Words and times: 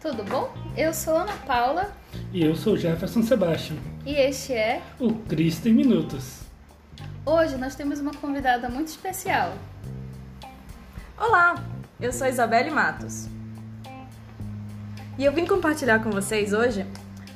tudo 0.00 0.22
bom? 0.24 0.52
Eu 0.76 0.92
sou 0.92 1.16
Ana 1.16 1.32
Paula. 1.46 1.92
E 2.32 2.44
eu 2.44 2.54
sou 2.54 2.76
Jefferson 2.76 3.22
Sebastião. 3.22 3.78
E 4.04 4.14
este 4.14 4.52
é 4.52 4.82
o 5.00 5.14
Cristo 5.14 5.68
em 5.68 5.72
Minutos. 5.72 6.40
Hoje 7.24 7.56
nós 7.56 7.74
temos 7.74 7.98
uma 7.98 8.12
convidada 8.12 8.68
muito 8.68 8.88
especial. 8.88 9.54
Olá, 11.18 11.62
eu 12.00 12.12
sou 12.12 12.26
Isabelle 12.26 12.70
Matos. 12.70 13.28
E 15.18 15.24
eu 15.24 15.32
vim 15.32 15.46
compartilhar 15.46 16.02
com 16.02 16.10
vocês 16.10 16.52
hoje 16.52 16.86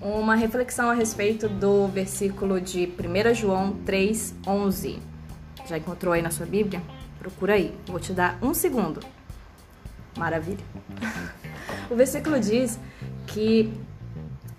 uma 0.00 0.34
reflexão 0.34 0.90
a 0.90 0.94
respeito 0.94 1.48
do 1.48 1.86
versículo 1.88 2.60
de 2.60 2.86
1 2.86 3.34
João 3.34 3.76
3,11. 3.84 4.98
Já 5.66 5.76
encontrou 5.76 6.14
aí 6.14 6.22
na 6.22 6.30
sua 6.30 6.46
Bíblia? 6.46 6.80
Procura 7.18 7.54
aí, 7.54 7.76
vou 7.86 8.00
te 8.00 8.12
dar 8.12 8.38
um 8.40 8.54
segundo. 8.54 9.00
Maravilha. 10.16 10.64
O 11.90 11.94
versículo 11.94 12.38
diz 12.40 12.78
que 13.26 13.72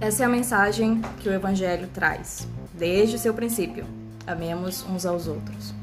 essa 0.00 0.22
é 0.24 0.26
a 0.26 0.28
mensagem 0.28 1.00
que 1.20 1.28
o 1.28 1.32
Evangelho 1.32 1.88
traz, 1.92 2.48
desde 2.72 3.16
o 3.16 3.18
seu 3.18 3.32
princípio. 3.32 3.86
Amemos 4.26 4.84
uns 4.88 5.06
aos 5.06 5.26
outros. 5.26 5.74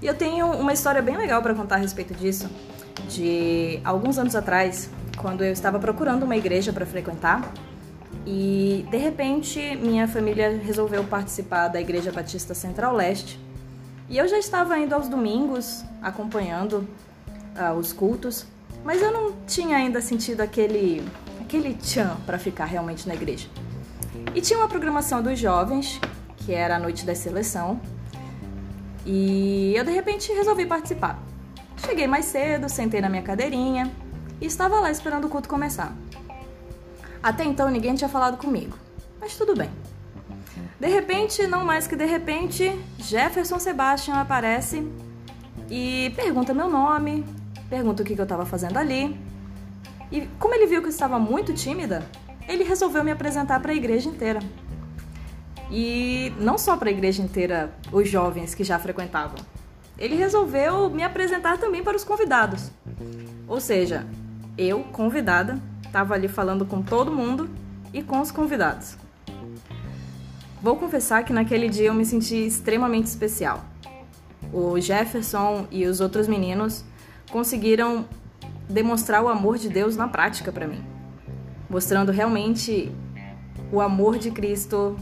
E 0.00 0.06
eu 0.06 0.14
tenho 0.14 0.46
uma 0.52 0.72
história 0.72 1.02
bem 1.02 1.16
legal 1.16 1.42
para 1.42 1.54
contar 1.54 1.76
a 1.76 1.78
respeito 1.78 2.14
disso. 2.14 2.48
De 3.08 3.80
alguns 3.84 4.18
anos 4.18 4.34
atrás, 4.34 4.88
quando 5.16 5.44
eu 5.44 5.52
estava 5.52 5.78
procurando 5.78 6.22
uma 6.22 6.36
igreja 6.36 6.72
para 6.72 6.86
frequentar, 6.86 7.52
e 8.26 8.86
de 8.90 8.96
repente 8.96 9.76
minha 9.76 10.06
família 10.08 10.58
resolveu 10.58 11.04
participar 11.04 11.68
da 11.68 11.80
Igreja 11.80 12.12
Batista 12.12 12.54
Central 12.54 12.94
Leste. 12.94 13.38
E 14.08 14.16
eu 14.16 14.26
já 14.26 14.38
estava 14.38 14.78
indo 14.78 14.94
aos 14.94 15.08
domingos, 15.08 15.84
acompanhando 16.02 16.86
uh, 17.56 17.74
os 17.78 17.92
cultos, 17.92 18.46
mas 18.84 19.02
eu 19.02 19.12
não 19.12 19.32
tinha 19.46 19.76
ainda 19.76 20.00
sentido 20.00 20.40
aquele 20.40 21.02
aquele 21.40 21.74
tchan 21.74 22.16
para 22.26 22.38
ficar 22.38 22.66
realmente 22.66 23.08
na 23.08 23.14
igreja. 23.14 23.48
E 24.34 24.40
tinha 24.40 24.58
uma 24.58 24.68
programação 24.68 25.22
dos 25.22 25.38
jovens, 25.38 25.98
que 26.36 26.52
era 26.52 26.76
a 26.76 26.78
noite 26.78 27.06
da 27.06 27.14
seleção, 27.14 27.80
e 29.06 29.72
eu 29.74 29.82
de 29.82 29.90
repente 29.90 30.30
resolvi 30.32 30.66
participar. 30.66 31.18
Cheguei 31.78 32.06
mais 32.06 32.26
cedo, 32.26 32.68
sentei 32.68 33.00
na 33.00 33.08
minha 33.08 33.22
cadeirinha 33.22 33.90
e 34.40 34.46
estava 34.46 34.78
lá 34.80 34.90
esperando 34.90 35.26
o 35.26 35.28
culto 35.30 35.48
começar. 35.48 35.96
Até 37.22 37.44
então 37.44 37.70
ninguém 37.70 37.94
tinha 37.94 38.08
falado 38.08 38.36
comigo, 38.36 38.76
mas 39.18 39.36
tudo 39.36 39.56
bem. 39.56 39.70
De 40.78 40.86
repente, 40.86 41.46
não 41.46 41.64
mais 41.64 41.86
que 41.86 41.96
de 41.96 42.04
repente, 42.04 42.78
Jefferson 42.98 43.58
Sebastian 43.58 44.14
aparece 44.14 44.86
e 45.70 46.12
pergunta 46.14 46.54
meu 46.54 46.68
nome, 46.68 47.24
pergunta 47.68 48.02
o 48.02 48.06
que 48.06 48.18
eu 48.18 48.22
estava 48.22 48.44
fazendo 48.44 48.76
ali. 48.76 49.18
E 50.10 50.26
como 50.38 50.54
ele 50.54 50.66
viu 50.66 50.80
que 50.80 50.86
eu 50.86 50.90
estava 50.90 51.18
muito 51.18 51.52
tímida, 51.52 52.02
ele 52.48 52.64
resolveu 52.64 53.04
me 53.04 53.10
apresentar 53.10 53.60
para 53.60 53.72
a 53.72 53.74
igreja 53.74 54.08
inteira. 54.08 54.40
E 55.70 56.32
não 56.40 56.56
só 56.56 56.76
para 56.76 56.88
a 56.88 56.92
igreja 56.92 57.22
inteira, 57.22 57.72
os 57.92 58.08
jovens 58.08 58.54
que 58.54 58.64
já 58.64 58.78
frequentavam. 58.78 59.36
Ele 59.98 60.14
resolveu 60.14 60.88
me 60.88 61.02
apresentar 61.02 61.58
também 61.58 61.82
para 61.82 61.96
os 61.96 62.04
convidados. 62.04 62.70
Ou 63.46 63.60
seja, 63.60 64.06
eu, 64.56 64.80
convidada, 64.84 65.60
estava 65.84 66.14
ali 66.14 66.28
falando 66.28 66.64
com 66.64 66.80
todo 66.80 67.12
mundo 67.12 67.50
e 67.92 68.02
com 68.02 68.20
os 68.20 68.30
convidados. 68.30 68.96
Vou 70.62 70.76
confessar 70.76 71.24
que 71.24 71.32
naquele 71.32 71.68
dia 71.68 71.88
eu 71.88 71.94
me 71.94 72.04
senti 72.04 72.46
extremamente 72.46 73.06
especial. 73.06 73.64
O 74.52 74.80
Jefferson 74.80 75.66
e 75.70 75.84
os 75.84 76.00
outros 76.00 76.26
meninos 76.26 76.84
conseguiram 77.30 78.06
demonstrar 78.68 79.22
o 79.22 79.28
amor 79.28 79.58
de 79.58 79.68
Deus 79.68 79.96
na 79.96 80.08
prática 80.08 80.52
para 80.52 80.66
mim, 80.66 80.84
mostrando 81.68 82.12
realmente 82.12 82.92
o 83.72 83.80
amor 83.80 84.18
de 84.18 84.30
Cristo 84.30 84.96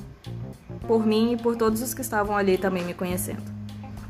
por 0.86 1.04
mim 1.04 1.32
e 1.32 1.36
por 1.36 1.56
todos 1.56 1.82
os 1.82 1.92
que 1.92 2.00
estavam 2.00 2.36
ali 2.36 2.56
também 2.58 2.84
me 2.84 2.94
conhecendo. 2.94 3.42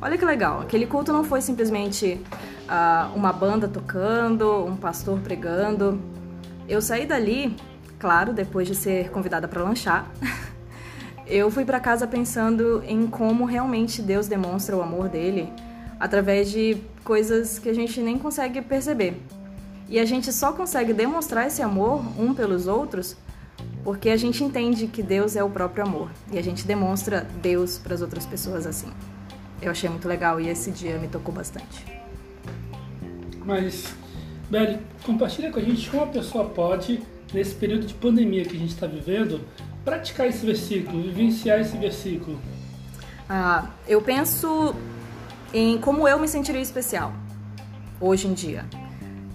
Olha 0.00 0.19
que 0.19 0.25
legal, 0.25 0.60
aquele 0.60 0.87
culto 0.87 1.12
não 1.12 1.25
foi 1.25 1.41
simplesmente 1.41 2.21
uh, 2.69 3.16
uma 3.16 3.32
banda 3.32 3.66
tocando, 3.66 4.65
um 4.65 4.77
pastor 4.77 5.19
pregando. 5.21 6.00
Eu 6.69 6.83
saí 6.83 7.06
dali, 7.06 7.56
claro, 7.98 8.34
depois 8.34 8.69
de 8.69 8.75
ser 8.75 9.10
convidada 9.10 9.48
para 9.48 9.62
lanchar. 9.62 10.10
eu 11.27 11.50
fui 11.50 11.65
para 11.65 11.81
casa 11.81 12.06
pensando 12.06 12.83
em 12.87 13.06
como 13.06 13.47
realmente 13.47 14.03
Deus 14.03 14.27
demonstra 14.27 14.77
o 14.77 14.83
amor 14.83 15.09
dele 15.09 15.50
através 15.99 16.51
de 16.51 16.77
coisas 17.05 17.59
que 17.59 17.69
a 17.69 17.75
gente 17.75 18.01
nem 18.01 18.19
consegue 18.19 18.61
perceber. 18.62 19.21
E 19.89 19.99
a 19.99 20.05
gente 20.05 20.33
só 20.33 20.53
consegue 20.53 20.93
demonstrar 20.93 21.47
esse 21.47 21.62
amor 21.62 22.05
um 22.19 22.34
pelos 22.34 22.67
outros 22.67 23.17
porque 23.87 24.11
a 24.11 24.17
gente 24.17 24.43
entende 24.43 24.89
que 24.89 25.01
Deus 25.01 25.37
é 25.37 25.45
o 25.45 25.49
próprio 25.49 25.84
amor 25.84 26.11
e 26.33 26.39
a 26.39 26.43
gente 26.43 26.67
demonstra 26.67 27.25
Deus 27.41 27.79
para 27.79 27.95
as 27.95 28.03
outras 28.03 28.27
pessoas 28.27 28.67
assim. 28.67 28.93
Eu 29.62 29.71
achei 29.71 29.89
muito 29.89 30.09
legal 30.09 30.41
e 30.41 30.49
esse 30.49 30.73
dia 30.73 30.99
me 30.99 31.07
tocou 31.07 31.33
bastante. 31.33 31.87
Mas, 33.45 33.95
Beli, 34.51 34.81
compartilha 35.05 35.53
com 35.53 35.61
a 35.61 35.63
gente 35.63 35.89
como 35.89 36.03
a 36.03 36.09
pessoa 36.09 36.47
pode, 36.47 37.01
nesse 37.33 37.55
período 37.55 37.87
de 37.87 37.95
pandemia 37.95 38.45
que 38.45 38.57
a 38.57 38.59
gente 38.59 38.75
está 38.75 38.89
vivendo, 38.89 39.41
praticar 39.84 40.27
esse 40.27 40.45
versículo, 40.45 41.01
vivenciar 41.01 41.61
esse 41.61 41.77
versículo. 41.77 42.41
Ah, 43.28 43.71
eu 43.87 44.03
penso 44.03 44.75
em 45.53 45.79
como 45.79 46.07
eu 46.07 46.19
me 46.19 46.29
sentiria 46.29 46.61
especial 46.61 47.12
hoje 48.01 48.27
em 48.27 48.34
dia. 48.34 48.65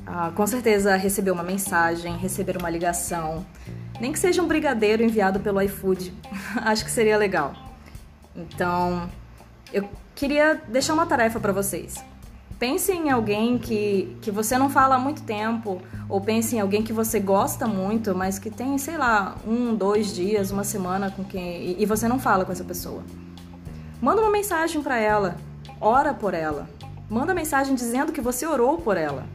Ah, 0.06 0.32
com 0.36 0.46
certeza 0.46 0.96
receber 0.96 1.32
uma 1.32 1.44
mensagem, 1.44 2.18
receber 2.18 2.58
uma 2.58 2.70
ligação, 2.70 3.46
nem 4.00 4.12
que 4.12 4.20
seja 4.20 4.42
um 4.42 4.48
brigadeiro 4.48 5.04
enviado 5.04 5.40
pelo 5.40 5.62
iFood, 5.62 6.14
acho 6.64 6.84
que 6.84 6.92
seria 6.92 7.18
legal. 7.18 7.54
Então, 8.36 9.10
eu 9.72 9.88
queria 10.16 10.62
deixar 10.68 10.94
uma 10.94 11.06
tarefa 11.06 11.40
para 11.40 11.54
vocês. 11.54 12.04
Pense 12.60 12.92
em 12.92 13.10
alguém 13.10 13.58
que, 13.58 14.16
que 14.22 14.30
você 14.30 14.58
não 14.58 14.70
fala 14.70 14.96
há 14.96 15.00
muito 15.00 15.24
tempo, 15.24 15.82
ou 16.08 16.22
pense 16.22 16.56
em 16.56 16.60
alguém 16.60 16.84
que 16.84 16.94
você 16.94 17.20
gosta 17.20 17.66
muito, 17.66 18.14
mas 18.14 18.38
que 18.38 18.52
tem, 18.52 18.78
sei 18.78 18.98
lá, 18.98 19.36
um, 19.48 19.74
dois 19.74 20.14
dias, 20.14 20.52
uma 20.52 20.64
semana 20.64 21.10
com 21.10 21.24
quem. 21.24 21.76
e 21.82 21.86
você 21.86 22.08
não 22.08 22.20
fala 22.20 22.46
com 22.46 22.52
essa 22.52 22.64
pessoa. 22.64 23.04
Manda 24.00 24.22
uma 24.22 24.30
mensagem 24.30 24.82
para 24.84 24.98
ela, 24.98 25.38
ora 25.82 26.14
por 26.14 26.36
ela. 26.36 26.70
Manda 27.10 27.34
mensagem 27.34 27.74
dizendo 27.74 28.12
que 28.12 28.22
você 28.22 28.46
orou 28.46 28.78
por 28.78 28.96
ela. 28.96 29.26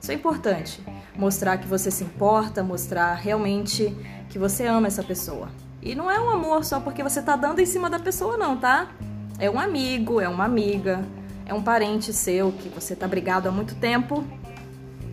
Isso 0.00 0.10
é 0.10 0.14
importante. 0.14 0.84
Mostrar 1.16 1.58
que 1.58 1.66
você 1.66 1.90
se 1.90 2.02
importa, 2.02 2.62
mostrar 2.62 3.14
realmente 3.14 3.96
que 4.28 4.38
você 4.38 4.66
ama 4.66 4.88
essa 4.88 5.02
pessoa. 5.02 5.48
E 5.80 5.94
não 5.94 6.10
é 6.10 6.18
um 6.20 6.28
amor 6.28 6.64
só 6.64 6.80
porque 6.80 7.02
você 7.02 7.22
tá 7.22 7.36
dando 7.36 7.60
em 7.60 7.66
cima 7.66 7.88
da 7.88 7.98
pessoa, 7.98 8.36
não, 8.36 8.56
tá? 8.56 8.90
É 9.38 9.48
um 9.48 9.58
amigo, 9.58 10.20
é 10.20 10.28
uma 10.28 10.44
amiga, 10.44 11.04
é 11.46 11.54
um 11.54 11.62
parente 11.62 12.12
seu 12.12 12.52
que 12.52 12.68
você 12.68 12.94
tá 12.96 13.06
brigado 13.06 13.48
há 13.48 13.52
muito 13.52 13.74
tempo, 13.76 14.24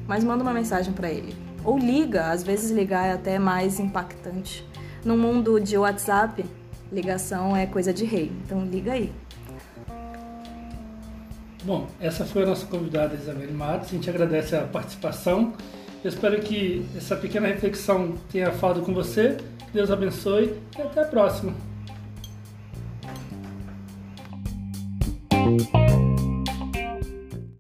mas 0.08 0.24
manda 0.24 0.44
uma 0.44 0.54
mensagem 0.54 0.94
para 0.94 1.10
ele. 1.10 1.36
Ou 1.64 1.78
liga, 1.78 2.32
às 2.32 2.44
vezes 2.44 2.72
ligar 2.72 3.08
é 3.08 3.14
até 3.14 3.38
mais 3.38 3.80
impactante. 3.80 4.68
No 5.04 5.18
mundo 5.18 5.60
de 5.60 5.78
WhatsApp, 5.78 6.46
ligação 6.92 7.56
é 7.56 7.66
coisa 7.66 7.94
de 7.94 8.06
rei, 8.06 8.32
então 8.44 8.66
liga 8.66 8.94
aí. 8.94 9.12
Bom, 11.64 11.88
essa 12.00 12.24
foi 12.24 12.44
a 12.44 12.46
nossa 12.46 12.66
convidada 12.66 13.16
Isabel 13.16 13.52
Matos. 13.54 13.90
A 13.90 13.92
gente 13.92 14.10
agradece 14.10 14.56
a 14.56 14.62
participação. 14.62 15.54
Eu 16.04 16.10
espero 16.10 16.40
que 16.42 16.86
essa 16.96 17.16
pequena 17.16 17.48
reflexão 17.48 18.16
tenha 18.32 18.52
falado 18.52 18.82
com 18.82 18.94
você. 18.94 19.38
Deus 19.74 19.92
abençoe 19.92 20.56
e 20.78 20.82
até 20.82 21.02
a 21.02 21.06
próxima. 21.06 21.54